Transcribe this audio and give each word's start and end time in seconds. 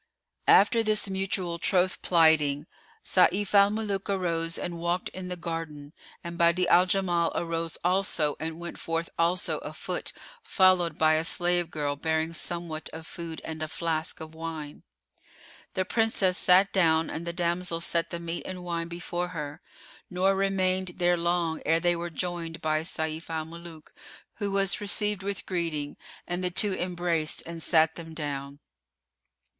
After 0.47 0.81
this 0.81 1.11
mutual 1.11 1.59
troth 1.59 2.01
plighting, 2.01 2.65
Sayf 3.03 3.53
al 3.53 3.69
Muluk 3.69 4.09
arose 4.09 4.57
and 4.57 4.79
walked 4.79 5.09
in 5.09 5.27
the 5.27 5.35
garden 5.37 5.93
and 6.23 6.39
Badi'a 6.39 6.65
al 6.69 6.87
Jamal 6.87 7.31
arose 7.35 7.77
also 7.83 8.35
and 8.39 8.59
went 8.59 8.79
forth 8.79 9.09
also 9.19 9.59
afoot 9.59 10.11
followed 10.41 10.97
by 10.97 11.13
a 11.13 11.23
slave 11.23 11.69
girl 11.69 11.95
bearing 11.95 12.33
somewhat 12.33 12.89
of 12.91 13.05
food 13.05 13.41
and 13.45 13.61
a 13.61 13.67
flask[FN#454] 13.67 14.21
of 14.21 14.33
wine. 14.33 14.83
The 15.75 15.85
Princess 15.85 16.35
sat 16.35 16.73
down 16.73 17.11
and 17.11 17.27
the 17.27 17.31
damsel 17.31 17.79
set 17.79 18.09
the 18.09 18.19
meat 18.19 18.41
and 18.47 18.63
wine 18.63 18.87
before 18.87 19.27
her: 19.27 19.61
nor 20.09 20.33
remained 20.33 20.93
they 20.95 21.15
long 21.15 21.61
ere 21.63 21.79
they 21.79 21.95
were 21.95 22.09
joined 22.09 22.59
by 22.59 22.81
Sayf 22.81 23.29
al 23.29 23.45
Muluk, 23.45 23.93
who 24.37 24.49
was 24.49 24.81
received 24.81 25.21
with 25.21 25.45
greeting 25.45 25.95
and 26.25 26.43
the 26.43 26.49
two 26.49 26.73
embraced 26.73 27.43
and 27.45 27.61
sat 27.61 27.93
them 27.93 28.15
down. 28.15 28.59